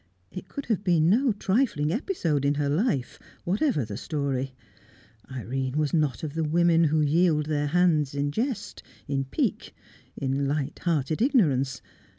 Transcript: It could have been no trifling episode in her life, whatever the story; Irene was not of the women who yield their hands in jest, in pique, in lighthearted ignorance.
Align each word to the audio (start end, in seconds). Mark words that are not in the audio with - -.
It 0.31 0.47
could 0.47 0.65
have 0.65 0.83
been 0.83 1.11
no 1.11 1.31
trifling 1.31 1.91
episode 1.91 2.43
in 2.43 2.55
her 2.55 2.69
life, 2.69 3.19
whatever 3.43 3.85
the 3.85 3.97
story; 3.97 4.55
Irene 5.31 5.77
was 5.77 5.93
not 5.93 6.23
of 6.23 6.33
the 6.33 6.43
women 6.43 6.85
who 6.85 7.01
yield 7.01 7.45
their 7.45 7.67
hands 7.67 8.15
in 8.15 8.31
jest, 8.31 8.81
in 9.07 9.25
pique, 9.25 9.75
in 10.17 10.47
lighthearted 10.47 11.21
ignorance. 11.21 11.83